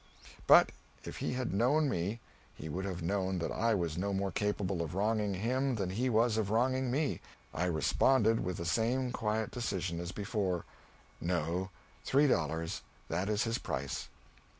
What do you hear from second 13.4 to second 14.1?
his price."